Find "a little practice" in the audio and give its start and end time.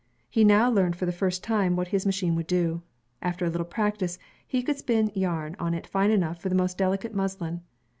3.45-4.17